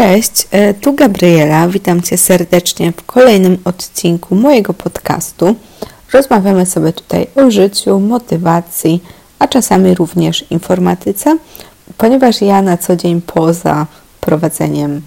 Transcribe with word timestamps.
Cześć, 0.00 0.48
e, 0.50 0.74
tu 0.74 0.92
Gabriela. 0.92 1.68
Witam 1.68 2.02
Cię 2.02 2.16
serdecznie 2.16 2.92
w 2.92 3.04
kolejnym 3.04 3.58
odcinku 3.64 4.34
mojego 4.34 4.74
podcastu. 4.74 5.54
Rozmawiamy 6.12 6.66
sobie 6.66 6.92
tutaj 6.92 7.26
o 7.36 7.50
życiu, 7.50 8.00
motywacji, 8.00 9.02
a 9.38 9.48
czasami 9.48 9.94
również 9.94 10.44
informatyce, 10.50 11.38
ponieważ 11.98 12.40
ja 12.40 12.62
na 12.62 12.76
co 12.76 12.96
dzień 12.96 13.22
poza 13.22 13.86
prowadzeniem 14.20 15.02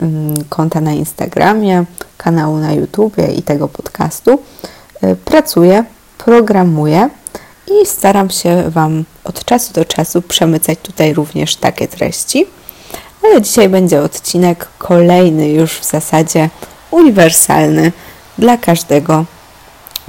mm, 0.00 0.44
konta 0.48 0.80
na 0.80 0.92
Instagramie, 0.92 1.84
kanału 2.16 2.56
na 2.56 2.72
YouTubie 2.72 3.26
i 3.26 3.42
tego 3.42 3.68
podcastu 3.68 4.38
e, 5.02 5.16
pracuję, 5.16 5.84
programuję 6.18 7.10
i 7.70 7.86
staram 7.86 8.30
się 8.30 8.70
Wam 8.70 9.04
od 9.24 9.44
czasu 9.44 9.72
do 9.72 9.84
czasu 9.84 10.22
przemycać 10.22 10.78
tutaj 10.82 11.14
również 11.14 11.56
takie 11.56 11.88
treści 11.88 12.46
ale 13.24 13.42
dzisiaj 13.42 13.68
będzie 13.68 14.02
odcinek 14.02 14.68
kolejny, 14.78 15.48
już 15.48 15.72
w 15.72 15.84
zasadzie 15.84 16.50
uniwersalny 16.90 17.92
dla 18.38 18.56
każdego, 18.56 19.24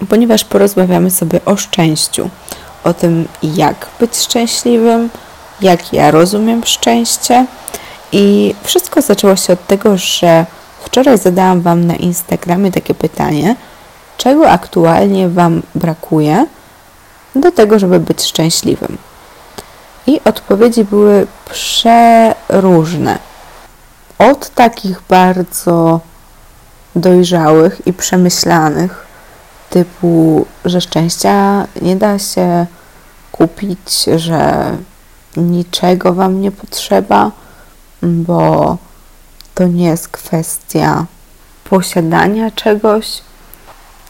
ponieważ 0.10 0.44
porozmawiamy 0.44 1.12
sobie 1.12 1.40
o 1.46 1.58
szczęściu, 1.58 2.30
o 2.84 2.94
tym, 2.94 3.28
jak 3.44 3.88
być 4.00 4.18
szczęśliwym, 4.18 5.09
jak 5.62 5.94
ja 5.94 6.12
rozumiem 6.12 6.66
szczęście. 6.66 7.46
I 8.12 8.56
wszystko 8.64 9.02
zaczęło 9.02 9.36
się 9.36 9.54
od 9.54 9.68
tego, 9.68 9.98
że 9.98 10.45
wczoraj 10.84 11.18
zadałam 11.18 11.62
Wam 11.62 11.88
na 11.88 11.95
Instagramie 11.95 12.72
takie 12.72 12.95
pytanie, 12.95 13.56
czego 14.18 14.50
aktualnie 14.50 15.30
Wam 15.30 15.62
brakuje 15.76 16.45
do 17.36 17.52
tego, 17.52 17.80
żeby 17.80 18.00
być 18.00 18.23
szczęśliwym. 18.23 18.98
I 20.08 20.22
odpowiedzi 20.26 20.84
były 20.84 21.27
przeróżne. 21.50 23.20
Od 24.20 24.50
takich 24.50 25.02
bardzo 25.09 26.00
dojrzałych 26.95 27.88
i 27.88 27.94
przemyślanych, 27.94 29.06
typu, 29.70 30.45
że 30.66 30.81
szczęścia 30.81 31.67
nie 31.81 31.95
da 31.95 32.20
się 32.20 32.66
kupić, 33.31 34.06
że 34.16 34.72
niczego 35.38 36.14
Wam 36.14 36.42
nie 36.42 36.52
potrzeba, 36.52 37.31
bo 38.02 38.78
to 39.56 39.67
nie 39.67 39.86
jest 39.86 40.08
kwestia 40.08 41.06
posiadania 41.70 42.52
czegoś, 42.52 43.22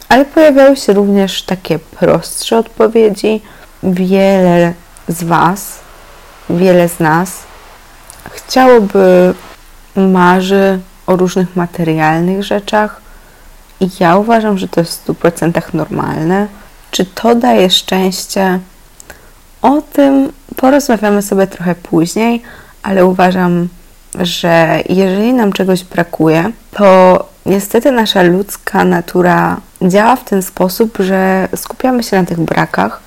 ale 0.09 0.25
pojawiały 0.25 0.75
się 0.75 0.93
również 0.93 1.43
takie 1.43 1.79
prostsze 1.79 2.57
odpowiedzi. 2.57 3.41
Wiele 3.83 4.73
z 5.07 5.23
Was 5.23 5.84
wiele 6.49 6.89
z 6.89 6.99
nas 6.99 7.43
chciałoby, 8.31 9.33
marzy 9.95 10.79
o 11.07 11.15
różnych 11.15 11.55
materialnych 11.55 12.43
rzeczach 12.43 13.01
i 13.79 13.89
ja 13.99 14.17
uważam, 14.17 14.57
że 14.57 14.67
to 14.67 14.81
jest 14.81 15.03
w 15.03 15.07
100% 15.07 15.61
normalne. 15.73 16.47
Czy 16.91 17.05
to 17.05 17.35
daje 17.35 17.69
szczęście? 17.69 18.59
O 19.61 19.81
tym 19.81 20.31
porozmawiamy 20.55 21.21
sobie 21.21 21.47
trochę 21.47 21.75
później, 21.75 22.41
ale 22.83 23.05
uważam, 23.05 23.67
że 24.19 24.79
jeżeli 24.89 25.33
nam 25.33 25.53
czegoś 25.53 25.83
brakuje, 25.83 26.51
to 26.71 27.19
niestety 27.45 27.91
nasza 27.91 28.21
ludzka 28.21 28.85
natura 28.85 29.57
działa 29.81 30.15
w 30.15 30.23
ten 30.23 30.41
sposób, 30.41 30.97
że 30.99 31.47
skupiamy 31.55 32.03
się 32.03 32.19
na 32.19 32.25
tych 32.25 32.39
brakach 32.39 33.04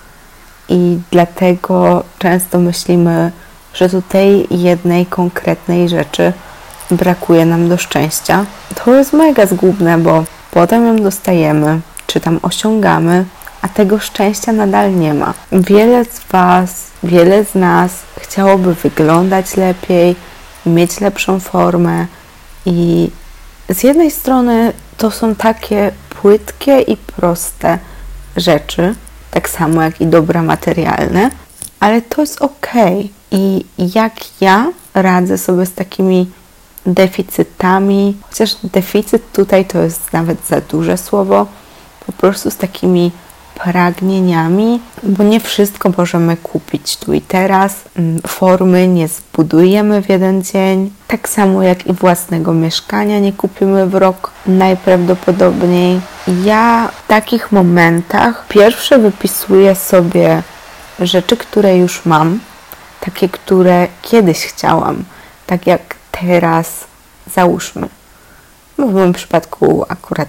i 0.69 0.98
dlatego 1.11 2.05
często 2.19 2.58
myślimy, 2.58 3.33
że 3.74 3.88
tej 4.02 4.47
jednej 4.50 5.06
konkretnej 5.06 5.88
rzeczy 5.88 6.33
brakuje 6.91 7.47
nam 7.47 7.69
do 7.69 7.77
szczęścia. 7.77 8.44
To 8.75 8.94
jest 8.94 9.12
mega 9.12 9.47
zgubne, 9.47 9.98
bo 9.98 10.25
potem 10.50 10.86
ją 10.86 10.97
dostajemy, 10.97 11.80
czy 12.06 12.20
tam 12.20 12.41
osiągamy, 12.42 13.25
a 13.62 13.69
tego 13.69 13.98
szczęścia 13.98 14.52
nadal 14.52 14.94
nie 14.94 15.15
ma. 15.15 15.34
Wiele 15.53 16.04
z 16.04 16.20
Was, 16.32 16.87
wiele 17.03 17.44
z 17.44 17.54
nas 17.54 17.91
chciałoby 18.20 18.75
wyglądać 18.75 19.56
lepiej, 19.56 20.16
mieć 20.66 21.00
lepszą 21.00 21.41
formę 21.41 22.06
i 22.66 23.10
z 23.69 23.82
jednej 23.82 24.10
strony 24.10 24.72
to 24.97 25.10
są 25.10 25.34
takie 25.34 25.91
płytkie 26.10 26.81
i 26.81 26.97
proste 26.97 27.78
rzeczy, 28.37 28.94
tak 29.31 29.49
samo 29.49 29.83
jak 29.83 30.00
i 30.00 30.06
dobra 30.06 30.43
materialne, 30.43 31.31
ale 31.81 32.03
to 32.03 32.21
jest 32.21 32.43
ok. 32.43 32.72
I 33.31 33.65
jak 33.78 34.12
ja 34.41 34.72
radzę 34.94 35.39
sobie 35.39 35.66
z 35.66 35.75
takimi 35.75 36.31
deficytami, 36.87 38.17
chociaż 38.22 38.56
deficyt 38.65 39.33
tutaj 39.33 39.65
to 39.65 39.78
jest 39.78 40.12
nawet 40.12 40.47
za 40.47 40.61
duże 40.61 40.97
słowo, 40.97 41.47
po 42.06 42.12
prostu 42.12 42.50
z 42.50 42.56
takimi 42.56 43.12
pragnieniami, 43.64 44.80
bo 45.02 45.24
nie 45.24 45.41
wszystko 45.41 45.91
możemy 45.98 46.36
kupić 46.36 46.96
tu 46.96 47.12
i 47.12 47.20
teraz. 47.20 47.74
Mm, 47.96 48.20
formy 48.26 48.88
nie 48.88 49.08
zbudujemy 49.08 50.02
w 50.02 50.08
jeden 50.08 50.42
dzień, 50.42 50.91
tak 51.06 51.28
samo 51.28 51.62
jak 51.62 51.86
i 51.86 51.92
własnego 51.92 52.52
mieszkania 52.52 53.19
nie 53.19 53.32
kupimy 53.32 53.86
w 53.86 53.94
rok 53.94 54.30
najprawdopodobniej. 54.46 56.00
Ja 56.44 56.88
w 57.04 57.06
takich 57.06 57.52
momentach 57.52 58.46
pierwsze 58.48 58.98
wypisuję 58.98 59.75
sobie 59.75 60.42
rzeczy, 61.00 61.36
które 61.36 61.76
już 61.76 62.04
mam, 62.04 62.40
takie, 63.00 63.28
które 63.28 63.88
kiedyś 64.02 64.38
chciałam, 64.38 65.04
tak 65.46 65.66
jak 65.66 65.94
teraz, 66.10 66.84
załóżmy. 67.34 67.88
W 68.78 68.92
moim 68.92 69.12
przypadku 69.12 69.84
akurat 69.88 70.28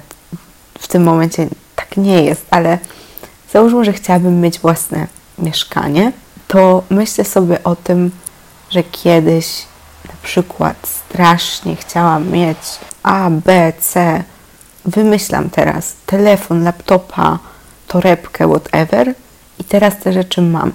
w 0.79 0.88
tym 0.88 1.03
momencie 1.03 1.47
tak 1.75 1.97
nie 1.97 2.23
jest, 2.23 2.46
ale 2.51 2.78
załóżmy, 3.54 3.86
że 3.86 3.94
chciałabym 3.94 4.42
mieć 4.42 4.60
własne 4.60 5.08
mieszkanie, 5.40 6.12
to 6.48 6.84
myślę 6.90 7.26
sobie 7.26 7.64
o 7.64 7.76
tym, 7.76 8.12
że 8.70 8.84
kiedyś 8.84 9.66
na 10.08 10.14
przykład 10.24 10.76
strasznie 10.88 11.76
chciałam 11.76 12.30
mieć 12.30 12.58
A, 13.04 13.30
B, 13.30 13.74
C, 13.80 14.24
wymyślam 14.86 15.50
teraz 15.50 15.94
telefon, 16.06 16.64
laptopa, 16.64 17.40
torebkę, 17.88 18.48
whatever 18.48 19.14
i 19.59 19.64
teraz 19.64 20.00
te 20.00 20.14
rzeczy 20.14 20.42
mam. 20.42 20.72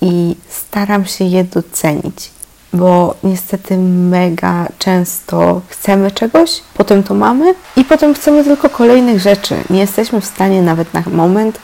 I 0.00 0.36
staram 0.48 1.06
się 1.06 1.24
je 1.24 1.44
docenić, 1.44 2.30
bo 2.72 3.14
niestety 3.24 3.78
mega 3.78 4.66
często 4.78 5.60
chcemy 5.68 6.10
czegoś, 6.10 6.62
potem 6.74 7.02
to 7.02 7.14
mamy 7.14 7.54
i 7.76 7.84
potem 7.84 8.14
chcemy 8.14 8.44
tylko 8.44 8.68
kolejnych 8.68 9.20
rzeczy. 9.20 9.56
Nie 9.70 9.80
jesteśmy 9.80 10.20
w 10.20 10.26
stanie 10.26 10.62
nawet 10.62 10.94
na 10.94 11.02
moment 11.12 11.58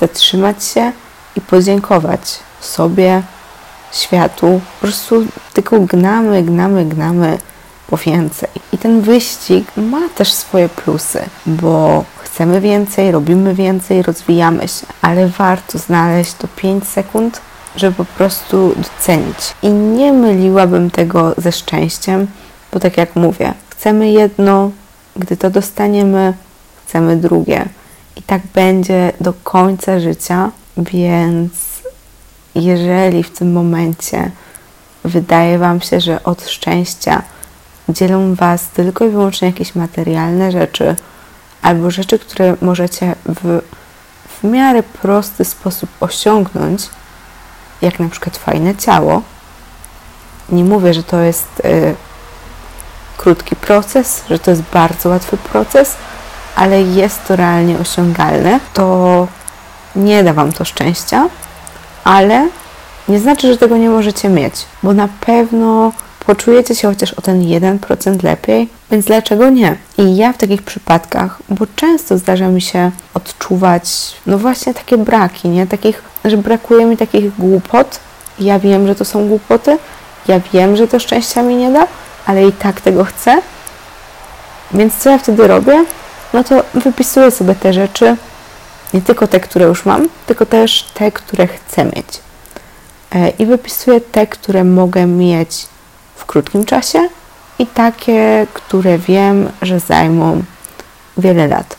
zatrzymać 0.00 0.64
się 0.64 0.92
i 1.36 1.40
podziękować 1.40 2.38
sobie, 2.60 3.22
światu. 3.94 4.60
Po 4.80 4.86
prostu 4.86 5.26
tylko 5.52 5.80
gnamy, 5.80 6.42
gnamy, 6.42 6.84
gnamy 6.84 7.38
po 7.86 7.96
więcej. 7.96 8.48
I 8.72 8.78
ten 8.78 9.00
wyścig 9.00 9.72
ma 9.76 10.08
też 10.08 10.32
swoje 10.32 10.68
plusy, 10.68 11.24
bo 11.46 12.04
chcemy 12.18 12.60
więcej, 12.60 13.12
robimy 13.12 13.54
więcej, 13.54 14.02
rozwijamy 14.02 14.68
się, 14.68 14.86
ale 15.02 15.28
warto 15.28 15.78
znaleźć 15.78 16.34
to 16.34 16.48
5 16.56 16.88
sekund, 16.88 17.40
żeby 17.76 17.96
po 17.96 18.04
prostu 18.04 18.74
docenić. 18.76 19.54
I 19.62 19.70
nie 19.70 20.12
myliłabym 20.12 20.90
tego 20.90 21.34
ze 21.36 21.52
szczęściem, 21.52 22.26
bo 22.72 22.80
tak 22.80 22.96
jak 22.96 23.16
mówię, 23.16 23.54
chcemy 23.68 24.10
jedno, 24.10 24.70
gdy 25.16 25.36
to 25.36 25.50
dostaniemy, 25.50 26.34
chcemy 26.86 27.16
drugie. 27.16 27.68
I 28.16 28.22
tak 28.22 28.42
będzie 28.54 29.12
do 29.20 29.32
końca 29.32 30.00
życia, 30.00 30.50
więc 30.76 31.52
jeżeli 32.54 33.22
w 33.22 33.30
tym 33.30 33.52
momencie 33.52 34.30
wydaje 35.04 35.58
Wam 35.58 35.80
się, 35.80 36.00
że 36.00 36.24
od 36.24 36.48
szczęścia 36.48 37.22
dzielą 37.88 38.34
Was 38.34 38.68
tylko 38.68 39.04
i 39.04 39.10
wyłącznie 39.10 39.48
jakieś 39.48 39.74
materialne 39.74 40.52
rzeczy, 40.52 40.96
albo 41.62 41.90
rzeczy, 41.90 42.18
które 42.18 42.56
możecie 42.60 43.14
w, 43.26 43.60
w 44.28 44.44
miarę 44.44 44.82
prosty 44.82 45.44
sposób 45.44 45.90
osiągnąć, 46.00 46.82
jak 47.84 48.00
na 48.00 48.08
przykład 48.08 48.36
fajne 48.36 48.76
ciało. 48.76 49.22
Nie 50.48 50.64
mówię, 50.64 50.94
że 50.94 51.02
to 51.02 51.20
jest 51.20 51.46
y, 51.64 51.94
krótki 53.16 53.56
proces, 53.56 54.22
że 54.30 54.38
to 54.38 54.50
jest 54.50 54.62
bardzo 54.62 55.08
łatwy 55.08 55.36
proces, 55.36 55.94
ale 56.56 56.82
jest 56.82 57.26
to 57.26 57.36
realnie 57.36 57.78
osiągalne. 57.78 58.60
To 58.74 59.28
nie 59.96 60.24
da 60.24 60.32
Wam 60.32 60.52
to 60.52 60.64
szczęścia, 60.64 61.28
ale 62.04 62.48
nie 63.08 63.20
znaczy, 63.20 63.52
że 63.52 63.58
tego 63.58 63.76
nie 63.76 63.90
możecie 63.90 64.28
mieć, 64.28 64.54
bo 64.82 64.94
na 64.94 65.08
pewno 65.20 65.92
poczujecie 66.26 66.74
się 66.74 66.88
chociaż 66.88 67.12
o 67.12 67.22
ten 67.22 67.40
1% 67.40 68.22
lepiej, 68.22 68.68
więc 68.90 69.06
dlaczego 69.06 69.50
nie? 69.50 69.76
I 69.98 70.16
ja 70.16 70.32
w 70.32 70.38
takich 70.38 70.62
przypadkach, 70.62 71.38
bo 71.48 71.66
często 71.76 72.18
zdarza 72.18 72.48
mi 72.48 72.62
się 72.62 72.90
odczuwać, 73.14 74.14
no 74.26 74.38
właśnie 74.38 74.74
takie 74.74 74.98
braki, 74.98 75.48
nie? 75.48 75.66
Takich, 75.66 76.02
że 76.24 76.36
brakuje 76.36 76.86
mi 76.86 76.96
takich 76.96 77.36
głupot. 77.36 78.00
Ja 78.38 78.58
wiem, 78.58 78.86
że 78.86 78.94
to 78.94 79.04
są 79.04 79.28
głupoty, 79.28 79.78
ja 80.28 80.40
wiem, 80.52 80.76
że 80.76 80.88
to 80.88 81.00
szczęścia 81.00 81.42
mi 81.42 81.56
nie 81.56 81.72
da, 81.72 81.86
ale 82.26 82.48
i 82.48 82.52
tak 82.52 82.80
tego 82.80 83.04
chcę. 83.04 83.42
Więc 84.72 84.96
co 84.98 85.10
ja 85.10 85.18
wtedy 85.18 85.46
robię? 85.46 85.84
No 86.32 86.44
to 86.44 86.64
wypisuję 86.74 87.30
sobie 87.30 87.54
te 87.54 87.72
rzeczy, 87.72 88.16
nie 88.94 89.02
tylko 89.02 89.26
te, 89.26 89.40
które 89.40 89.64
już 89.64 89.84
mam, 89.84 90.08
tylko 90.26 90.46
też 90.46 90.84
te, 90.94 91.12
które 91.12 91.46
chcę 91.46 91.84
mieć. 91.84 92.06
E, 93.12 93.28
I 93.28 93.46
wypisuję 93.46 94.00
te, 94.00 94.26
które 94.26 94.64
mogę 94.64 95.06
mieć 95.06 95.66
w 96.16 96.26
krótkim 96.26 96.64
czasie 96.64 97.08
i 97.58 97.66
takie, 97.66 98.46
które 98.54 98.98
wiem, 98.98 99.48
że 99.62 99.80
zajmą 99.80 100.42
wiele 101.16 101.48
lat. 101.48 101.76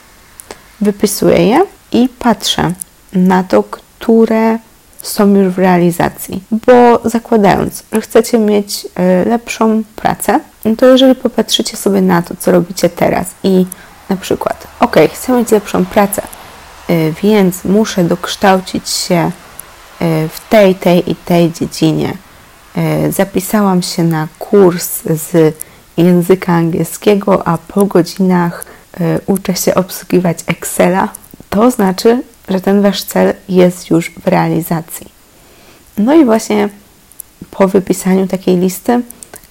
Wypisuję 0.81 1.47
je 1.47 1.61
i 1.91 2.09
patrzę 2.19 2.73
na 3.13 3.43
to, 3.43 3.63
które 4.05 4.59
są 5.01 5.35
już 5.35 5.53
w 5.53 5.57
realizacji. 5.57 6.43
Bo 6.51 7.09
zakładając, 7.09 7.83
że 7.91 8.01
chcecie 8.01 8.39
mieć 8.39 8.87
e, 8.95 9.25
lepszą 9.25 9.83
pracę, 9.95 10.39
no 10.65 10.75
to 10.75 10.85
jeżeli 10.85 11.15
popatrzycie 11.15 11.77
sobie 11.77 12.01
na 12.01 12.21
to, 12.21 12.35
co 12.39 12.51
robicie 12.51 12.89
teraz 12.89 13.27
i 13.43 13.65
na 14.09 14.15
przykład, 14.15 14.67
ok, 14.79 14.95
chcę 15.13 15.33
mieć 15.33 15.51
lepszą 15.51 15.85
pracę, 15.85 16.21
e, 16.21 17.11
więc 17.11 17.63
muszę 17.63 18.03
dokształcić 18.03 18.89
się 18.89 19.15
e, 19.15 19.31
w 20.29 20.49
tej, 20.49 20.75
tej 20.75 21.11
i 21.11 21.15
tej 21.15 21.51
dziedzinie. 21.51 22.13
Zapisałam 23.09 23.81
się 23.81 24.03
na 24.03 24.27
kurs 24.39 25.01
z 25.05 25.55
języka 25.97 26.53
angielskiego, 26.53 27.47
a 27.47 27.57
po 27.57 27.85
godzinach 27.85 28.65
uczę 29.25 29.55
się 29.55 29.75
obsługiwać 29.75 30.37
Excela. 30.47 31.09
To 31.49 31.71
znaczy, 31.71 32.23
że 32.49 32.61
ten 32.61 32.81
wasz 32.81 33.03
cel 33.03 33.33
jest 33.49 33.89
już 33.89 34.11
w 34.11 34.27
realizacji. 34.27 35.07
No 35.97 36.13
i 36.13 36.25
właśnie 36.25 36.69
po 37.51 37.67
wypisaniu 37.67 38.27
takiej 38.27 38.57
listy, 38.57 39.01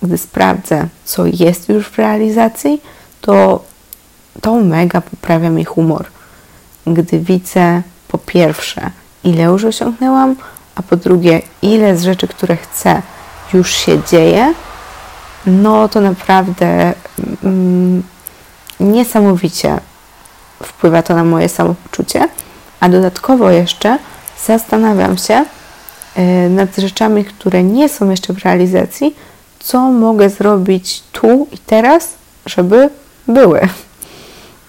gdy 0.02 0.18
sprawdzę, 0.18 0.88
co 1.04 1.26
jest 1.26 1.68
już 1.68 1.88
w 1.88 1.98
realizacji, 1.98 2.82
to 3.20 3.64
to 4.40 4.54
mega 4.54 5.00
poprawia 5.00 5.50
mi 5.50 5.64
humor. 5.64 6.06
Gdy 6.86 7.18
widzę 7.18 7.82
po 8.08 8.18
pierwsze, 8.18 8.90
ile 9.24 9.42
już 9.42 9.64
osiągnęłam, 9.64 10.36
a 10.74 10.82
po 10.82 10.96
drugie, 10.96 11.42
ile 11.62 11.96
z 11.96 12.02
rzeczy, 12.02 12.28
które 12.28 12.56
chcę, 12.56 13.02
już 13.52 13.74
się 13.76 14.02
dzieje, 14.10 14.54
no 15.46 15.88
to 15.88 16.00
naprawdę 16.00 16.92
mm, 17.44 18.02
niesamowicie 18.80 19.78
wpływa 20.62 21.02
to 21.02 21.14
na 21.14 21.24
moje 21.24 21.48
samopoczucie. 21.48 22.28
A 22.80 22.88
dodatkowo 22.88 23.50
jeszcze 23.50 23.98
zastanawiam 24.46 25.18
się 25.18 25.44
e, 26.16 26.48
nad 26.48 26.76
rzeczami, 26.76 27.24
które 27.24 27.62
nie 27.62 27.88
są 27.88 28.10
jeszcze 28.10 28.32
w 28.32 28.38
realizacji, 28.38 29.14
co 29.60 29.80
mogę 29.80 30.30
zrobić 30.30 31.02
tu 31.12 31.46
i 31.52 31.58
teraz, 31.58 32.08
żeby 32.46 32.90
były. 33.28 33.60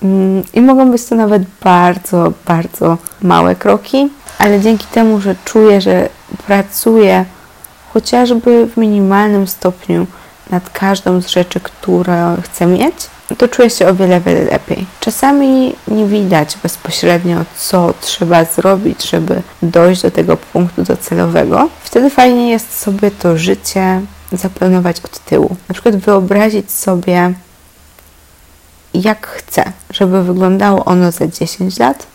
Mm, 0.04 0.44
I 0.54 0.62
mogą 0.62 0.92
być 0.92 1.06
to 1.06 1.16
nawet 1.16 1.44
bardzo, 1.64 2.34
bardzo 2.46 2.98
małe 3.22 3.56
kroki, 3.56 4.10
ale 4.38 4.60
dzięki 4.60 4.86
temu, 4.86 5.22
że 5.22 5.36
czuję, 5.46 5.82
że 5.82 6.10
pracuję 6.48 7.26
chociażby 7.94 8.68
w 8.68 8.78
minimalnym 8.78 9.48
stopniu 9.48 10.08
nad 10.50 10.70
każdą 10.70 11.22
z 11.22 11.28
rzeczy, 11.28 11.60
które 11.60 12.38
chcę 12.42 12.66
mieć, 12.66 12.96
to 13.38 13.48
czuję 13.48 13.70
się 13.70 13.88
o 13.88 13.96
wiele, 13.96 14.22
wiele 14.22 14.44
lepiej. 14.44 14.86
Czasami 15.00 15.76
nie 15.88 16.06
widać 16.06 16.58
bezpośrednio, 16.64 17.38
co 17.58 17.94
trzeba 18.02 18.46
zrobić, 18.46 19.10
żeby 19.10 19.42
dojść 19.62 20.02
do 20.02 20.12
tego 20.12 20.38
punktu 20.38 20.84
docelowego. 20.84 21.70
Wtedy 21.84 22.10
fajnie 22.10 22.50
jest 22.50 22.80
sobie 22.80 23.12
to 23.12 23.38
życie 23.38 24.02
zaplanować 24.32 24.98
od 25.06 25.20
tyłu. 25.20 25.56
Na 25.68 25.74
przykład 25.74 25.96
wyobrazić 25.96 26.72
sobie, 26.72 27.34
jak 28.94 29.28
chcę, 29.28 29.72
żeby 29.90 30.24
wyglądało 30.24 30.86
ono 30.86 31.12
za 31.12 31.28
10 31.28 31.80
lat. 31.80 32.08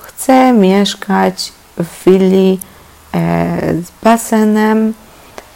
Chcę 0.00 0.52
mieszkać 0.52 1.52
w 1.78 2.04
willi 2.04 2.58
e, 3.14 3.74
z 3.74 4.04
basenem, 4.04 4.94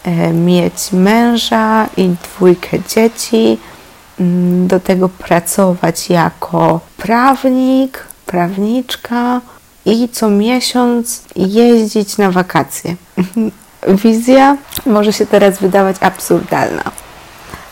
e, 0.04 0.32
mieć 0.32 0.92
męża 0.92 1.86
i 1.96 2.08
dwójkę 2.08 2.78
dzieci, 2.88 3.58
do 4.66 4.80
tego 4.80 5.08
pracować 5.08 6.10
jako 6.10 6.80
prawnik, 6.96 8.04
prawniczka 8.26 9.40
i 9.84 10.08
co 10.08 10.30
miesiąc 10.30 11.22
jeździć 11.36 12.18
na 12.18 12.30
wakacje. 12.30 12.96
Wizja 14.04 14.56
może 14.86 15.12
się 15.12 15.26
teraz 15.26 15.58
wydawać 15.58 15.96
absurdalna, 16.00 16.82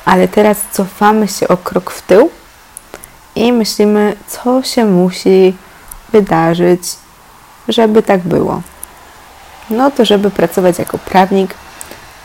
ale 0.04 0.28
teraz 0.28 0.58
cofamy 0.72 1.28
się 1.28 1.48
o 1.48 1.56
krok 1.56 1.90
w 1.90 2.02
tył 2.02 2.30
i 3.36 3.52
myślimy, 3.52 4.16
co 4.28 4.62
się 4.62 4.84
musi 4.84 5.56
wydarzyć, 6.12 6.82
żeby 7.68 8.02
tak 8.02 8.20
było. 8.20 8.62
No 9.70 9.90
to, 9.90 10.04
żeby 10.04 10.30
pracować 10.30 10.78
jako 10.78 10.98
prawnik, 10.98 11.54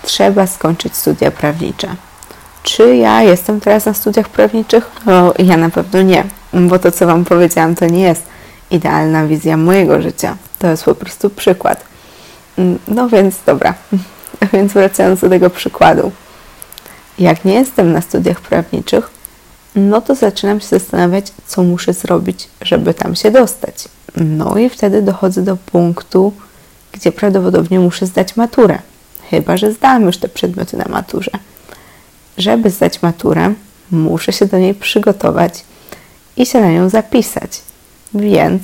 trzeba 0.02 0.48
skończyć 0.48 0.96
studia 0.96 1.32
prawnicze. 1.32 1.96
Czy 2.64 2.96
ja 2.96 3.22
jestem 3.22 3.60
teraz 3.60 3.86
na 3.86 3.94
studiach 3.94 4.30
prawniczych? 4.30 4.92
No, 5.06 5.34
ja 5.40 5.58
na 5.58 5.70
pewno 5.70 6.02
nie, 6.02 6.24
bo 6.54 6.80
to, 6.80 6.92
co 6.92 7.08
Wam 7.08 7.26
powiedziałam, 7.26 7.76
to 7.76 7.86
nie 7.86 8.02
jest 8.02 8.24
idealna 8.72 9.28
wizja 9.28 9.58
mojego 9.58 10.02
życia. 10.02 10.38
To 10.60 10.68
jest 10.68 10.84
po 10.84 10.96
prostu 10.96 11.30
przykład. 11.30 11.84
Mm, 12.58 12.80
no 12.88 13.10
więc 13.10 13.36
dobra, 13.46 13.74
więc 14.54 14.74
wracając 14.74 15.22
do 15.22 15.30
tego 15.30 15.50
przykładu. 15.50 16.12
Jak 17.20 17.46
nie 17.46 17.54
jestem 17.54 17.92
na 17.92 18.02
studiach 18.02 18.42
prawniczych, 18.42 19.10
no 19.76 20.02
to 20.02 20.16
zaczynam 20.16 20.60
się 20.60 20.68
zastanawiać, 20.68 21.26
co 21.48 21.64
muszę 21.64 21.94
zrobić, 21.94 22.48
żeby 22.62 22.94
tam 22.94 23.16
się 23.16 23.32
dostać. 23.32 23.88
No 24.16 24.58
i 24.58 24.70
wtedy 24.70 25.02
dochodzę 25.02 25.42
do 25.42 25.58
punktu, 25.58 26.34
gdzie 26.92 27.12
prawdopodobnie 27.12 27.80
muszę 27.80 28.06
zdać 28.06 28.36
maturę. 28.36 28.80
Chyba, 29.30 29.58
że 29.58 29.72
zdałam 29.72 30.02
już 30.02 30.18
te 30.18 30.30
przedmioty 30.30 30.78
na 30.78 30.86
maturze 30.90 31.32
żeby 32.38 32.70
zdać 32.70 33.02
maturę, 33.02 33.54
muszę 33.92 34.34
się 34.34 34.46
do 34.46 34.58
niej 34.58 34.74
przygotować 34.74 35.64
i 36.38 36.46
się 36.46 36.62
na 36.62 36.72
nią 36.72 36.90
zapisać. 36.90 37.62
Więc 38.14 38.64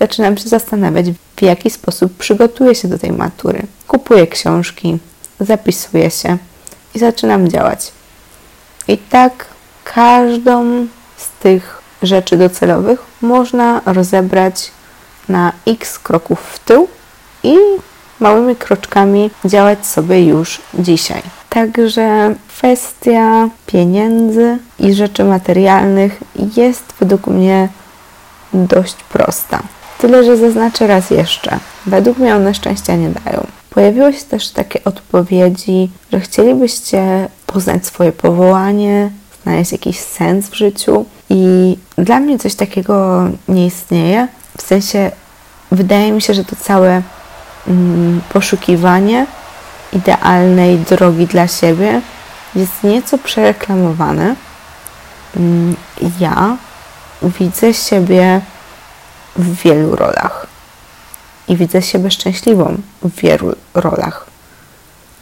zaczynam 0.00 0.36
się 0.36 0.48
zastanawiać, 0.48 1.06
w 1.36 1.42
jaki 1.42 1.70
sposób 1.70 2.16
przygotuję 2.16 2.74
się 2.74 2.88
do 2.88 2.98
tej 2.98 3.12
matury. 3.12 3.62
Kupuję 3.88 4.26
książki, 4.26 4.98
zapisuję 5.40 6.10
się 6.10 6.38
i 6.94 6.98
zaczynam 6.98 7.48
działać. 7.48 7.92
I 8.88 8.98
tak 8.98 9.46
każdą 9.84 10.86
z 11.16 11.42
tych 11.42 11.82
rzeczy 12.02 12.36
docelowych 12.36 13.00
można 13.20 13.80
rozebrać 13.86 14.70
na 15.28 15.52
x 15.66 15.98
kroków 15.98 16.40
w 16.40 16.58
tył 16.58 16.88
i 17.42 17.56
małymi 18.20 18.56
kroczkami 18.56 19.30
działać 19.44 19.86
sobie 19.86 20.26
już 20.26 20.60
dzisiaj. 20.74 21.22
Także 21.52 22.34
kwestia 22.48 23.48
pieniędzy 23.66 24.58
i 24.78 24.94
rzeczy 24.94 25.24
materialnych 25.24 26.20
jest 26.56 26.84
według 27.00 27.26
mnie 27.26 27.68
dość 28.52 28.94
prosta. 28.94 29.62
Tyle, 29.98 30.24
że 30.24 30.36
zaznaczę 30.36 30.86
raz 30.86 31.10
jeszcze. 31.10 31.58
Według 31.86 32.18
mnie 32.18 32.36
one 32.36 32.54
szczęścia 32.54 32.96
nie 32.96 33.08
dają. 33.08 33.46
Pojawiły 33.70 34.12
się 34.12 34.24
też 34.24 34.50
takie 34.50 34.84
odpowiedzi, 34.84 35.90
że 36.12 36.20
chcielibyście 36.20 37.28
poznać 37.46 37.86
swoje 37.86 38.12
powołanie, 38.12 39.10
znaleźć 39.42 39.72
jakiś 39.72 39.98
sens 39.98 40.48
w 40.48 40.54
życiu. 40.54 41.04
I 41.30 41.76
dla 41.96 42.20
mnie 42.20 42.38
coś 42.38 42.54
takiego 42.54 43.24
nie 43.48 43.66
istnieje. 43.66 44.28
W 44.58 44.62
sensie, 44.62 45.10
wydaje 45.72 46.12
mi 46.12 46.22
się, 46.22 46.34
że 46.34 46.44
to 46.44 46.56
całe 46.56 47.02
mm, 47.68 48.20
poszukiwanie 48.32 49.26
idealnej 49.92 50.78
drogi 50.78 51.26
dla 51.26 51.48
siebie 51.48 52.00
jest 52.54 52.84
nieco 52.84 53.18
przereklamowane. 53.18 54.34
Mm, 55.36 55.76
ja 56.20 56.56
widzę 57.22 57.74
siebie 57.74 58.40
w 59.36 59.62
wielu 59.62 59.96
rolach 59.96 60.46
i 61.48 61.56
widzę 61.56 61.82
siebie 61.82 62.10
szczęśliwą 62.10 62.76
w 63.02 63.20
wielu 63.20 63.54
rolach. 63.74 64.26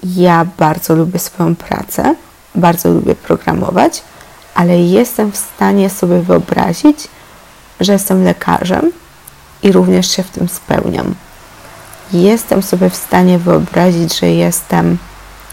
Ja 0.02 0.46
bardzo 0.58 0.94
lubię 0.94 1.18
swoją 1.18 1.56
pracę, 1.56 2.14
bardzo 2.54 2.90
lubię 2.90 3.14
programować, 3.14 4.02
ale 4.54 4.80
jestem 4.80 5.32
w 5.32 5.36
stanie 5.36 5.90
sobie 5.90 6.20
wyobrazić, 6.20 7.08
że 7.80 7.92
jestem 7.92 8.24
lekarzem 8.24 8.92
i 9.62 9.72
również 9.72 10.10
się 10.10 10.22
w 10.22 10.30
tym 10.30 10.48
spełniam 10.48 11.14
jestem 12.12 12.62
sobie 12.62 12.90
w 12.90 12.96
stanie 12.96 13.38
wyobrazić, 13.38 14.18
że 14.18 14.30
jestem 14.30 14.98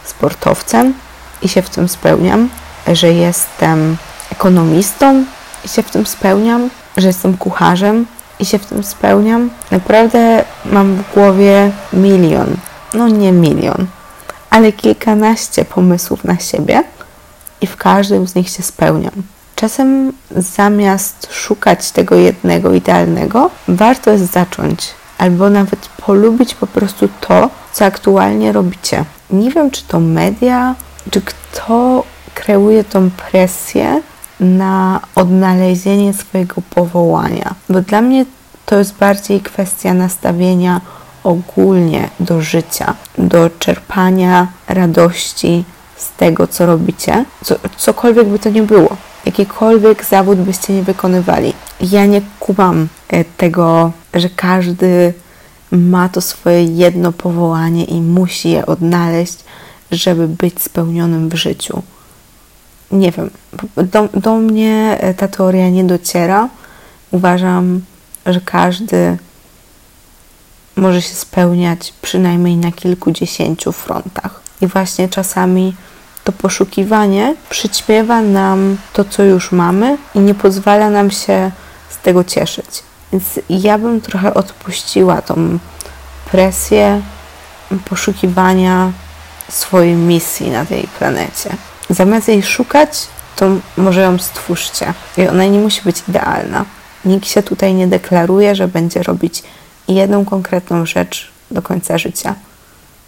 sportowcem 0.06 0.94
i 1.42 1.50
się 1.50 1.62
w 1.62 1.70
tym 1.70 1.90
spełniam, 1.90 2.50
że 2.88 3.14
jestem 3.14 3.98
ekonomistą 4.32 5.26
i 5.66 5.68
się 5.68 5.84
w 5.84 5.92
tym 5.92 6.06
spełniam, 6.06 6.70
że 6.98 7.08
jestem 7.08 7.38
kucharzem 7.38 8.06
i 8.40 8.46
się 8.46 8.60
w 8.60 8.66
tym 8.66 8.84
spełniam. 8.84 9.50
Naprawdę 9.72 10.44
mam 10.66 10.96
w 10.96 11.14
głowie 11.14 11.72
milion, 11.94 12.56
no 12.94 13.08
nie 13.08 13.32
milion, 13.32 13.88
ale 14.50 14.72
kilkanaście 14.72 15.66
pomysłów 15.66 16.24
na 16.24 16.40
siebie, 16.40 16.84
i 17.62 17.68
w 17.68 17.78
każdym 17.78 18.28
z 18.28 18.36
nich 18.36 18.50
się 18.50 18.64
spełniam. 18.64 19.24
Czasem 19.56 20.14
zamiast 20.32 21.28
szukać 21.32 21.92
tego 21.92 22.16
jednego 22.16 22.74
idealnego, 22.74 23.50
warto 23.68 24.12
jest 24.12 24.32
zacząć 24.32 24.88
albo 25.18 25.50
nawet 25.50 25.90
polubić 26.06 26.56
po 26.56 26.68
prostu 26.68 27.10
to, 27.22 27.50
co 27.74 27.86
aktualnie 27.86 28.52
robicie. 28.52 29.06
Nie 29.30 29.52
wiem, 29.52 29.72
czy 29.72 29.84
to 29.84 30.00
media, 30.00 30.76
czy 31.12 31.22
kto 31.22 32.04
kreuje 32.34 32.84
tą 32.84 33.10
presję 33.10 34.02
na 34.40 35.00
odnalezienie 35.16 36.14
swojego 36.14 36.62
powołania, 36.70 37.56
bo 37.70 37.82
dla 37.82 38.02
mnie 38.02 38.26
to 38.66 38.78
jest 38.78 38.98
bardziej 38.98 39.42
kwestia 39.42 39.94
nastawienia 39.94 40.82
ogólnie 41.24 42.10
do 42.20 42.42
życia, 42.42 42.94
do 43.18 43.50
czerpania 43.60 44.48
radości 44.68 45.64
z 45.98 46.12
tego, 46.12 46.48
co 46.48 46.66
robicie, 46.66 47.26
co, 47.44 47.56
cokolwiek 47.78 48.28
by 48.28 48.40
to 48.40 48.50
nie 48.50 48.64
było, 48.64 48.98
jakikolwiek 49.26 50.06
zawód 50.06 50.40
byście 50.40 50.74
nie 50.74 50.84
wykonywali. 50.84 51.54
Ja 51.82 52.06
nie 52.06 52.22
kumam 52.40 52.88
e, 53.10 53.24
tego, 53.26 53.92
że 54.20 54.30
każdy 54.30 55.14
ma 55.72 56.10
to 56.10 56.22
swoje 56.22 56.64
jedno 56.64 57.12
powołanie 57.12 57.86
i 57.86 58.02
musi 58.02 58.50
je 58.50 58.66
odnaleźć, 58.66 59.38
żeby 59.92 60.28
być 60.28 60.62
spełnionym 60.62 61.30
w 61.30 61.36
życiu. 61.36 61.82
Nie 62.92 63.12
wiem, 63.12 63.30
do, 63.78 64.10
do 64.14 64.36
mnie 64.36 64.98
e, 65.00 65.14
ta 65.14 65.28
teoria 65.28 65.70
nie 65.70 65.84
dociera. 65.84 66.50
Uważam, 67.12 67.82
że 68.26 68.42
każdy 68.42 69.18
może 70.76 71.02
się 71.02 71.16
spełniać 71.16 71.94
przynajmniej 72.02 72.56
na 72.56 72.72
kilkudziesięciu 72.72 73.72
frontach. 73.72 74.42
I 74.62 74.68
właśnie 74.68 75.10
czasami 75.10 75.76
to 76.24 76.32
poszukiwanie 76.32 77.36
przyćmiewa 77.50 78.22
nam 78.22 78.78
to, 78.94 79.06
co 79.06 79.24
już 79.24 79.52
mamy 79.52 79.98
i 80.16 80.20
nie 80.20 80.36
pozwala 80.36 80.90
nam 80.90 81.12
się 81.12 81.52
z 81.90 81.98
tego 81.98 82.24
cieszyć. 82.24 82.87
Więc 83.12 83.40
ja 83.50 83.78
bym 83.78 84.02
trochę 84.02 84.34
odpuściła 84.34 85.22
tą 85.22 85.60
presję 86.32 87.02
poszukiwania 87.90 88.92
swojej 89.50 89.96
misji 89.96 90.50
na 90.50 90.66
tej 90.66 90.88
planecie. 91.00 91.50
Zamiast 91.90 92.28
jej 92.28 92.44
szukać, 92.44 93.08
to 93.36 93.46
może 93.78 94.02
ją 94.02 94.18
stwórzcie. 94.18 94.94
I 95.18 95.28
ona 95.28 95.46
nie 95.46 95.60
musi 95.60 95.82
być 95.82 96.04
idealna. 96.10 96.66
Nikt 97.06 97.28
się 97.28 97.44
tutaj 97.44 97.74
nie 97.74 97.88
deklaruje, 97.88 98.56
że 98.56 98.68
będzie 98.68 99.04
robić 99.04 99.44
jedną 99.88 100.26
konkretną 100.26 100.86
rzecz 100.86 101.32
do 101.52 101.62
końca 101.62 101.98
życia. 101.98 102.36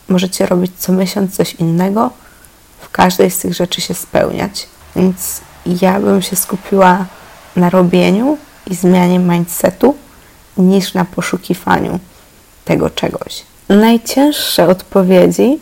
Możecie 0.09 0.45
robić 0.45 0.71
co 0.77 0.91
miesiąc 0.91 1.35
coś 1.35 1.53
innego, 1.53 2.11
w 2.79 2.89
każdej 2.89 3.31
z 3.31 3.37
tych 3.37 3.53
rzeczy 3.53 3.81
się 3.81 3.93
spełniać. 3.93 4.67
Więc 4.95 5.41
ja 5.65 5.99
bym 5.99 6.21
się 6.21 6.35
skupiła 6.35 7.05
na 7.55 7.69
robieniu 7.69 8.37
i 8.69 8.75
zmianie 8.75 9.19
mindsetu 9.19 9.95
niż 10.57 10.93
na 10.93 11.05
poszukiwaniu 11.05 11.99
tego 12.65 12.89
czegoś. 12.89 13.43
Najcięższe 13.69 14.67
odpowiedzi 14.67 15.59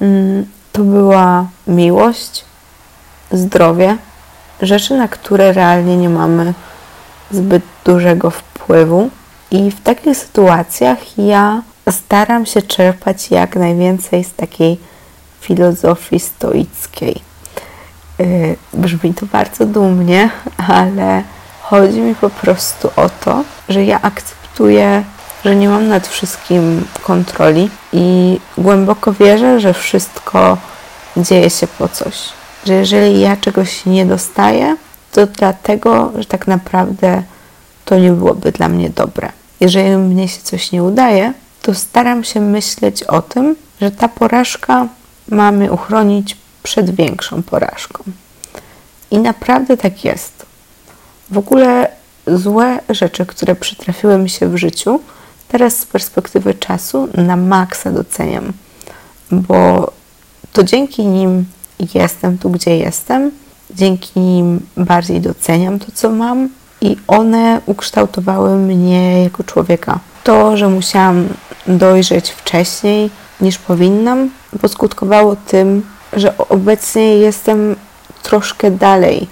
mm, 0.00 0.46
to 0.72 0.82
była 0.82 1.46
miłość, 1.66 2.44
zdrowie, 3.32 3.96
rzeczy, 4.62 4.94
na 4.94 5.08
które 5.08 5.52
realnie 5.52 5.96
nie 5.96 6.08
mamy 6.08 6.54
zbyt 7.30 7.62
dużego 7.84 8.30
wpływu. 8.30 9.10
I 9.50 9.70
w 9.70 9.80
takich 9.80 10.16
sytuacjach 10.16 11.18
ja 11.18 11.62
staram 11.90 12.46
się 12.46 12.62
czerpać 12.62 13.30
jak 13.30 13.56
najwięcej 13.56 14.24
z 14.24 14.32
takiej 14.32 14.78
filozofii 15.40 16.20
stoickiej. 16.20 17.20
Yy, 18.18 18.56
brzmi 18.74 19.14
to 19.14 19.26
bardzo 19.26 19.66
dumnie, 19.66 20.30
ale 20.68 21.22
chodzi 21.64 22.00
mi 22.00 22.14
po 22.14 22.30
prostu 22.30 22.90
o 22.96 23.08
to, 23.08 23.44
że 23.68 23.84
ja 23.84 24.02
akceptuję, 24.02 25.04
że 25.44 25.56
nie 25.56 25.68
mam 25.68 25.88
nad 25.88 26.08
wszystkim 26.08 26.84
kontroli 27.02 27.70
i 27.92 28.38
głęboko 28.58 29.12
wierzę, 29.12 29.60
że 29.60 29.74
wszystko 29.74 30.58
dzieje 31.16 31.50
się 31.50 31.66
po 31.66 31.88
coś. 31.88 32.14
Że 32.66 32.74
jeżeli 32.74 33.20
ja 33.20 33.36
czegoś 33.36 33.86
nie 33.86 34.06
dostaję, 34.06 34.76
to 35.12 35.26
dlatego, 35.26 36.12
że 36.18 36.24
tak 36.24 36.46
naprawdę 36.46 37.22
to 37.84 37.98
nie 37.98 38.12
byłoby 38.12 38.52
dla 38.52 38.68
mnie 38.68 38.90
dobre. 38.90 39.32
Jeżeli 39.60 39.96
mnie 39.96 40.28
się 40.28 40.40
coś 40.42 40.72
nie 40.72 40.82
udaje, 40.82 41.32
to 41.62 41.74
staram 41.74 42.24
się 42.24 42.40
myśleć 42.40 43.02
o 43.02 43.22
tym, 43.22 43.56
że 43.80 43.90
ta 43.90 44.08
porażka 44.08 44.86
ma 45.28 45.52
mnie 45.52 45.72
uchronić 45.72 46.36
przed 46.62 46.90
większą 46.90 47.42
porażką. 47.42 48.04
I 49.10 49.18
naprawdę 49.18 49.76
tak 49.76 50.04
jest. 50.04 50.33
W 51.30 51.38
ogóle 51.38 51.88
złe 52.26 52.80
rzeczy, 52.88 53.26
które 53.26 53.54
przytrafiły 53.54 54.18
mi 54.18 54.30
się 54.30 54.48
w 54.48 54.56
życiu, 54.56 55.00
teraz 55.48 55.76
z 55.76 55.86
perspektywy 55.86 56.54
czasu 56.54 57.08
na 57.14 57.36
maksa 57.36 57.90
doceniam, 57.90 58.52
bo 59.30 59.92
to 60.52 60.64
dzięki 60.64 61.06
nim 61.06 61.44
jestem 61.94 62.38
tu, 62.38 62.50
gdzie 62.50 62.76
jestem, 62.76 63.30
dzięki 63.70 64.20
nim 64.20 64.66
bardziej 64.76 65.20
doceniam 65.20 65.78
to, 65.78 65.86
co 65.94 66.10
mam, 66.10 66.48
i 66.80 66.96
one 67.06 67.60
ukształtowały 67.66 68.56
mnie 68.56 69.22
jako 69.22 69.44
człowieka. 69.44 69.98
To, 70.24 70.56
że 70.56 70.68
musiałam 70.68 71.28
dojrzeć 71.66 72.30
wcześniej 72.30 73.10
niż 73.40 73.58
powinnam, 73.58 74.30
poskutkowało 74.60 75.36
tym, 75.36 75.82
że 76.12 76.38
obecnie 76.38 77.16
jestem 77.16 77.76
troszkę 78.22 78.70
dalej 78.70 79.26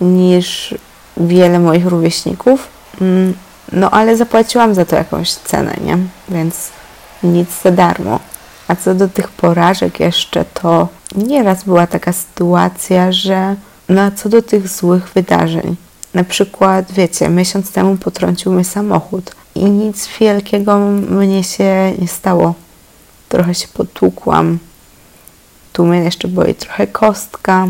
niż 0.00 0.74
wiele 1.18 1.58
moich 1.58 1.86
rówieśników. 1.86 2.68
Mm, 3.00 3.34
no 3.72 3.90
ale 3.90 4.16
zapłaciłam 4.16 4.74
za 4.74 4.84
to 4.84 4.96
jakąś 4.96 5.34
cenę, 5.34 5.76
nie? 5.84 5.98
Więc 6.28 6.68
nic 7.22 7.62
za 7.62 7.70
darmo. 7.70 8.20
A 8.68 8.76
co 8.76 8.94
do 8.94 9.08
tych 9.08 9.28
porażek 9.28 10.00
jeszcze, 10.00 10.44
to 10.44 10.88
nieraz 11.16 11.64
była 11.64 11.86
taka 11.86 12.12
sytuacja, 12.12 13.12
że 13.12 13.56
no 13.88 14.02
a 14.02 14.10
co 14.10 14.28
do 14.28 14.42
tych 14.42 14.68
złych 14.68 15.08
wydarzeń, 15.14 15.76
na 16.14 16.24
przykład, 16.24 16.92
wiecie, 16.92 17.28
miesiąc 17.28 17.72
temu 17.72 17.96
potrącił 17.96 18.52
mnie 18.52 18.64
samochód 18.64 19.34
i 19.54 19.64
nic 19.64 20.08
wielkiego 20.20 20.78
mnie 21.10 21.44
się 21.44 21.92
nie 21.98 22.08
stało. 22.08 22.54
Trochę 23.28 23.54
się 23.54 23.68
potłukłam. 23.68 24.58
Tu 25.72 25.86
mnie 25.86 25.98
jeszcze 25.98 26.28
boi 26.28 26.54
trochę 26.54 26.86
kostka, 26.86 27.68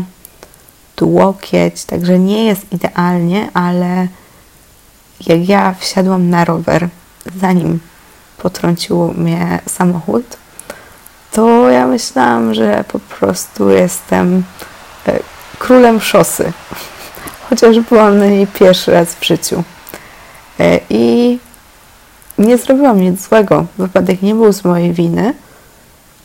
łokieć, 1.05 1.85
także 1.85 2.19
nie 2.19 2.45
jest 2.45 2.73
idealnie, 2.73 3.49
ale 3.53 4.07
jak 5.27 5.49
ja 5.49 5.75
wsiadłam 5.79 6.29
na 6.29 6.45
rower, 6.45 6.89
zanim 7.35 7.79
potrącił 8.37 9.13
mnie 9.17 9.59
samochód, 9.67 10.37
to 11.31 11.69
ja 11.69 11.87
myślałam, 11.87 12.53
że 12.53 12.83
po 12.87 12.99
prostu 12.99 13.69
jestem 13.69 14.43
e, 15.07 15.19
królem 15.59 16.01
szosy 16.01 16.53
chociaż 17.49 17.79
byłam 17.79 18.17
na 18.17 18.25
niej 18.25 18.47
pierwszy 18.47 18.91
raz 18.91 19.15
w 19.15 19.25
życiu. 19.25 19.63
E, 20.59 20.79
I 20.89 21.39
nie 22.37 22.57
zrobiłam 22.57 23.01
nic 23.01 23.27
złego. 23.27 23.65
Wypadek 23.77 24.21
nie 24.21 24.35
był 24.35 24.53
z 24.53 24.63
mojej 24.63 24.93
winy, 24.93 25.33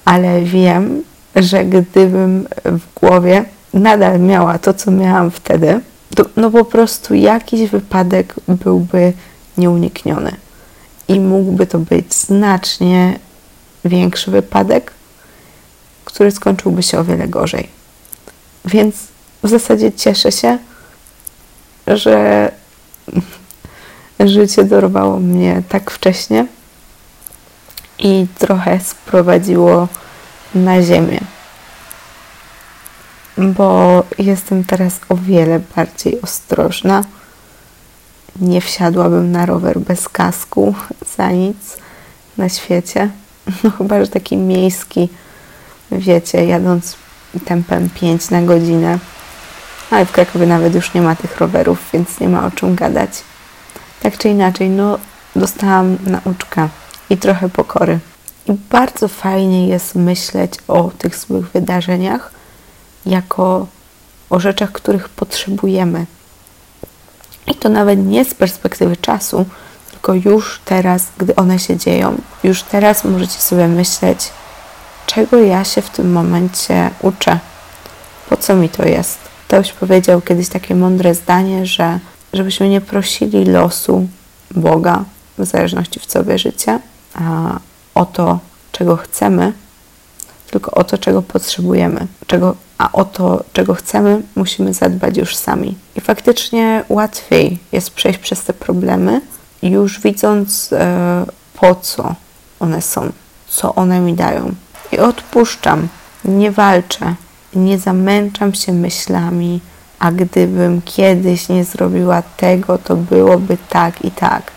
ale 0.05 0.41
wiem, 0.43 1.03
że 1.37 1.65
gdybym 1.65 2.49
w 2.65 3.01
głowie 3.01 3.45
nadal 3.75 4.21
miała 4.21 4.59
to, 4.59 4.75
co 4.75 4.91
miałam 4.91 5.31
wtedy, 5.31 5.81
to 6.17 6.25
no 6.37 6.51
po 6.51 6.65
prostu 6.65 7.15
jakiś 7.15 7.71
wypadek 7.71 8.35
byłby 8.49 9.13
nieunikniony. 9.59 10.37
I 11.09 11.21
mógłby 11.21 11.67
to 11.67 11.79
być 11.79 12.15
znacznie 12.15 13.19
większy 13.85 14.31
wypadek, 14.31 14.93
który 16.05 16.31
skończyłby 16.31 16.83
się 16.83 16.99
o 16.99 17.05
wiele 17.05 17.29
gorzej. 17.29 17.69
Więc 18.65 18.97
w 19.43 19.49
zasadzie 19.49 19.93
cieszę 19.93 20.33
się, 20.33 20.59
że 21.87 22.51
życie 24.21 24.65
dorwało 24.65 25.21
mnie 25.21 25.63
tak 25.69 25.91
wcześnie 25.91 26.47
i 27.99 28.27
trochę 28.39 28.81
sprowadziło 28.81 29.89
na 30.55 30.83
ziemię. 30.83 31.21
Bo 33.39 34.03
jestem 34.19 34.65
teraz 34.65 35.01
o 35.09 35.17
wiele 35.17 35.61
bardziej 35.77 36.23
ostrożna. 36.23 37.05
Nie 38.41 38.61
wsiadłabym 38.61 39.33
na 39.33 39.47
rower 39.47 39.81
bez 39.81 40.09
kasku 40.09 40.75
za 41.17 41.31
nic 41.31 41.77
na 42.37 42.49
świecie. 42.49 43.11
No 43.65 43.71
chyba, 43.71 44.01
że 44.01 44.09
taki 44.11 44.37
miejski, 44.37 45.09
wiecie, 45.93 46.45
jadąc 46.45 46.97
tempem 47.45 47.91
5 47.91 48.31
na 48.31 48.43
godzinę 48.43 48.99
ale 49.95 50.07
w 50.07 50.13
Krakowie 50.13 50.47
nawet 50.47 50.75
już 50.75 50.95
nie 50.95 51.03
ma 51.03 51.17
tych 51.17 51.39
rowerów, 51.39 51.79
więc 51.93 52.21
nie 52.21 52.29
ma 52.29 52.47
o 52.47 52.51
czym 52.51 52.75
gadać. 52.75 53.11
Tak 54.03 54.19
czy 54.19 54.29
inaczej, 54.29 54.71
no 54.71 54.99
dostałam 55.37 55.97
nauczkę 56.07 56.69
i 57.11 57.17
trochę 57.17 57.49
pokory. 57.49 57.99
I 58.47 58.53
bardzo 58.71 59.09
fajnie 59.09 59.69
jest 59.69 59.95
myśleć 59.95 60.53
o 60.69 60.91
tych 60.99 61.17
złych 61.17 61.51
wydarzeniach 61.51 62.31
jako 63.07 63.67
o 64.31 64.41
rzeczach, 64.41 64.73
których 64.73 65.09
potrzebujemy. 65.09 66.07
I 67.47 67.55
to 67.55 67.69
nawet 67.69 68.07
nie 68.07 68.25
z 68.25 68.35
perspektywy 68.35 68.97
czasu, 68.97 69.47
tylko 69.91 70.15
już 70.15 70.61
teraz, 70.65 71.07
gdy 71.19 71.37
one 71.37 71.59
się 71.59 71.77
dzieją. 71.77 72.17
Już 72.45 72.63
teraz 72.63 73.05
możecie 73.05 73.39
sobie 73.39 73.69
myśleć, 73.69 74.31
czego 75.07 75.39
ja 75.39 75.65
się 75.65 75.83
w 75.83 75.91
tym 75.91 76.13
momencie 76.13 76.91
uczę. 77.03 77.39
Po 78.29 78.37
co 78.37 78.55
mi 78.55 78.69
to 78.69 78.85
jest? 78.85 79.19
Ktoś 79.49 79.73
powiedział 79.73 80.21
kiedyś 80.21 80.49
takie 80.49 80.75
mądre 80.75 81.15
zdanie, 81.15 81.67
że 81.67 81.99
żebyśmy 82.33 82.69
nie 82.69 82.81
prosili 82.81 83.45
losu 83.45 84.09
Boga, 84.51 85.05
w 85.39 85.45
zależności 85.45 86.01
w 86.01 86.07
co 86.07 86.25
wierzycie, 86.25 86.81
o 87.95 88.07
to, 88.07 88.39
czego 88.73 88.97
chcemy, 88.97 89.53
tylko 90.51 90.71
o 90.71 90.85
to, 90.85 90.99
czego 90.99 91.23
potrzebujemy, 91.23 92.07
czego, 92.27 92.57
a 92.79 92.93
o 92.93 93.05
to, 93.05 93.45
czego 93.53 93.75
chcemy, 93.75 94.23
musimy 94.35 94.75
zadbać 94.75 95.17
już 95.17 95.37
sami. 95.37 95.77
I 95.97 96.01
faktycznie 96.01 96.85
łatwiej 96.89 97.59
jest 97.73 97.91
przejść 97.91 98.19
przez 98.19 98.45
te 98.45 98.53
problemy, 98.53 99.21
już 99.63 100.01
widząc 100.01 100.73
e, 100.73 101.27
po 101.55 101.75
co 101.75 102.15
one 102.61 102.83
są, 102.83 103.13
co 103.49 103.75
one 103.75 104.01
mi 104.01 104.15
dają. 104.15 104.55
I 104.93 104.99
odpuszczam, 104.99 105.89
nie 106.25 106.51
walczę, 106.51 107.15
nie 107.55 107.79
zamęczam 107.79 108.55
się 108.55 108.73
myślami, 108.73 109.61
a 109.99 110.13
gdybym 110.13 110.83
kiedyś 110.83 111.49
nie 111.49 111.65
zrobiła 111.65 112.23
tego, 112.23 112.79
to 112.79 112.97
byłoby 112.97 113.57
tak 113.69 114.05
i 114.05 114.11
tak. 114.11 114.53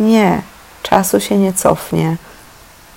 Nie, 0.00 0.42
czasu 0.82 1.20
się 1.20 1.38
nie 1.38 1.52
cofnie. 1.52 2.16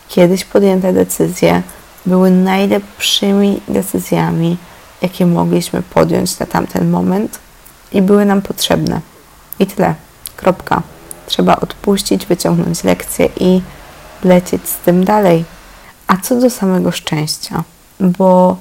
Kiedyś 0.08 0.46
podjęte 0.46 0.94
decyzje 0.94 1.62
były 2.08 2.32
najlepszymi 2.32 3.62
decyzjami, 3.68 4.58
jakie 5.02 5.26
mogliśmy 5.26 5.82
podjąć 5.82 6.40
na 6.40 6.46
tamten 6.46 6.90
moment 6.90 7.40
i 7.92 8.02
były 8.02 8.26
nam 8.26 8.42
potrzebne. 8.42 9.02
I 9.60 9.66
tyle. 9.66 9.96
Kropka. 10.36 10.82
Trzeba 11.28 11.56
odpuścić, 11.56 12.26
wyciągnąć 12.26 12.84
lekcję 12.84 13.30
i 13.40 13.62
lecieć 14.24 14.70
z 14.70 14.76
tym 14.78 15.06
dalej. 15.06 15.46
A 16.08 16.18
co 16.18 16.36
do 16.36 16.50
samego 16.50 16.92
szczęścia, 16.92 17.64
bo 18.00 18.58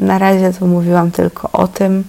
na 0.00 0.18
razie 0.18 0.52
to 0.52 0.66
mówiłam 0.66 1.10
tylko 1.10 1.52
o 1.52 1.68
tym, 1.68 2.04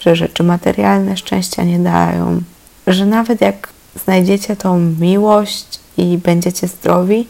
że 0.00 0.16
rzeczy 0.16 0.42
materialne 0.42 1.16
szczęścia 1.16 1.64
nie 1.64 1.78
dają, 1.78 2.42
że 2.86 3.06
nawet 3.06 3.40
jak 3.40 3.68
znajdziecie 4.04 4.56
tą 4.56 4.78
miłość 4.78 5.80
i 5.96 6.18
będziecie 6.18 6.68
zdrowi, 6.68 7.26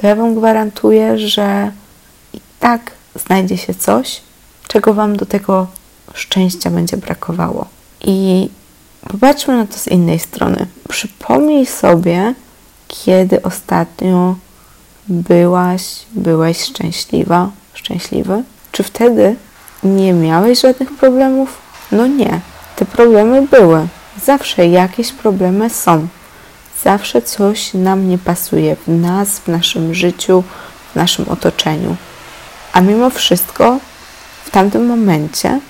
to 0.00 0.06
ja 0.06 0.14
Wam 0.16 0.34
gwarantuję, 0.34 1.18
że 1.18 1.72
i 2.34 2.40
tak 2.60 2.90
znajdzie 3.14 3.56
się 3.56 3.74
coś, 3.74 4.20
czego 4.68 4.94
Wam 4.94 5.16
do 5.16 5.26
tego 5.26 5.66
szczęścia 6.14 6.70
będzie 6.70 6.96
brakowało. 6.96 7.66
I 8.00 8.48
popatrzmy 9.08 9.56
na 9.56 9.66
to 9.66 9.78
z 9.78 9.88
innej 9.88 10.18
strony. 10.18 10.66
Przypomnij 10.88 11.66
sobie, 11.66 12.34
kiedy 12.88 13.42
ostatnio 13.42 14.36
byłaś, 15.08 15.82
byłeś 16.12 16.64
szczęśliwa, 16.64 17.50
szczęśliwy. 17.74 18.42
Czy 18.72 18.82
wtedy 18.82 19.36
nie 19.84 20.12
miałeś 20.12 20.60
żadnych 20.60 20.96
problemów? 20.96 21.58
No 21.92 22.06
nie. 22.06 22.40
Te 22.76 22.84
problemy 22.84 23.46
były. 23.46 23.86
Zawsze 24.24 24.66
jakieś 24.66 25.12
problemy 25.12 25.70
są. 25.70 26.08
Zawsze 26.84 27.22
coś 27.22 27.74
nam 27.74 28.08
nie 28.08 28.18
pasuje 28.18 28.76
w 28.76 28.88
nas, 28.88 29.38
w 29.38 29.48
naszym 29.48 29.94
życiu, 29.94 30.44
w 30.92 30.96
naszym 30.96 31.28
otoczeniu. 31.28 31.96
A 32.72 32.80
mimo 32.80 33.10
wszystko 33.10 33.78
w 34.44 34.50
tamtym 34.50 34.86
momencie 34.86 35.60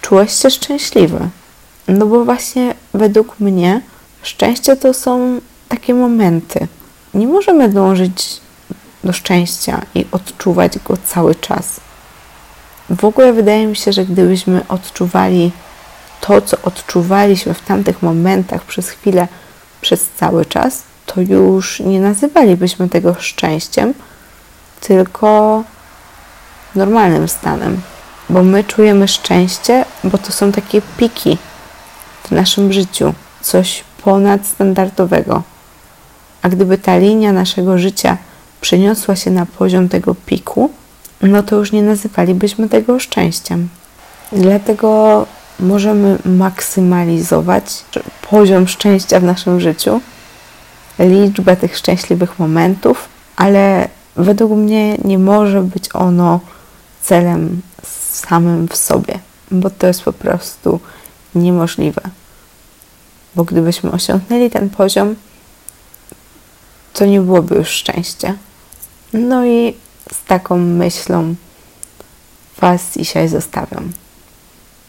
czułeś 0.00 0.32
się 0.32 0.50
szczęśliwy. 0.50 1.28
No 1.88 2.06
bo 2.06 2.24
właśnie 2.24 2.74
według 2.94 3.40
mnie 3.40 3.80
szczęście 4.22 4.76
to 4.76 4.94
są 4.94 5.40
takie 5.68 5.94
momenty. 5.94 6.68
Nie 7.14 7.26
możemy 7.26 7.68
dążyć 7.68 8.40
do 9.04 9.12
szczęścia 9.12 9.82
i 9.94 10.06
odczuwać 10.12 10.78
go 10.78 10.96
cały 11.06 11.34
czas. 11.34 11.80
W 12.90 13.04
ogóle 13.04 13.32
wydaje 13.32 13.66
mi 13.66 13.76
się, 13.76 13.92
że 13.92 14.04
gdybyśmy 14.04 14.68
odczuwali 14.68 15.52
to, 16.20 16.42
co 16.42 16.56
odczuwaliśmy 16.62 17.54
w 17.54 17.60
tamtych 17.62 18.02
momentach 18.02 18.64
przez 18.64 18.90
chwilę, 18.90 19.28
przez 19.84 20.06
cały 20.16 20.44
czas, 20.44 20.82
to 21.06 21.20
już 21.20 21.80
nie 21.80 22.00
nazywalibyśmy 22.00 22.88
tego 22.88 23.14
szczęściem, 23.18 23.94
tylko 24.80 25.62
normalnym 26.74 27.28
stanem. 27.28 27.80
Bo 28.30 28.42
my 28.42 28.64
czujemy 28.64 29.08
szczęście, 29.08 29.84
bo 30.04 30.18
to 30.18 30.32
są 30.32 30.52
takie 30.52 30.82
piki 30.96 31.38
w 32.24 32.30
naszym 32.30 32.72
życiu, 32.72 33.14
coś 33.40 33.84
ponadstandardowego. 34.04 35.42
A 36.42 36.48
gdyby 36.48 36.78
ta 36.78 36.96
linia 36.96 37.32
naszego 37.32 37.78
życia 37.78 38.16
przeniosła 38.60 39.16
się 39.16 39.30
na 39.30 39.46
poziom 39.46 39.88
tego 39.88 40.14
piku, 40.26 40.70
no 41.22 41.42
to 41.42 41.56
już 41.56 41.72
nie 41.72 41.82
nazywalibyśmy 41.82 42.68
tego 42.68 43.00
szczęściem. 43.00 43.68
Dlatego 44.32 45.26
możemy 45.60 46.18
maksymalizować 46.24 47.84
poziom 48.30 48.68
szczęścia 48.68 49.20
w 49.20 49.22
naszym 49.24 49.60
życiu, 49.60 50.00
liczbę 50.98 51.56
tych 51.56 51.76
szczęśliwych 51.76 52.38
momentów, 52.38 53.08
ale 53.36 53.88
według 54.16 54.52
mnie 54.52 54.96
nie 55.04 55.18
może 55.18 55.62
być 55.62 55.88
ono 55.94 56.40
celem 57.02 57.62
samym 58.12 58.68
w 58.68 58.76
sobie, 58.76 59.18
bo 59.50 59.70
to 59.70 59.86
jest 59.86 60.02
po 60.02 60.12
prostu 60.12 60.80
niemożliwe. 61.34 62.02
Bo 63.34 63.44
gdybyśmy 63.44 63.90
osiągnęli 63.90 64.50
ten 64.50 64.70
poziom, 64.70 65.14
to 66.92 67.06
nie 67.06 67.20
byłoby 67.20 67.54
już 67.54 67.68
szczęścia. 67.68 68.34
No 69.12 69.46
i 69.46 69.74
z 70.12 70.24
taką 70.26 70.58
myślą 70.58 71.34
Was 72.60 72.82
dzisiaj 72.96 73.28
zostawiam. 73.28 73.92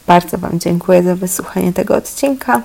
Bardzo 0.07 0.37
Wam 0.37 0.59
dziękuję 0.59 1.03
za 1.03 1.15
wysłuchanie 1.15 1.73
tego 1.73 1.95
odcinka 1.95 2.61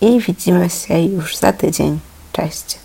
i 0.00 0.20
widzimy 0.20 0.70
się 0.70 0.98
już 0.98 1.36
za 1.36 1.52
tydzień. 1.52 1.98
Cześć. 2.32 2.81